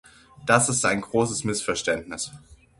Das 0.47 0.67
ist 0.67 0.83
ein 0.83 0.99
großes 1.01 1.43
Missverständnis. 1.43 2.31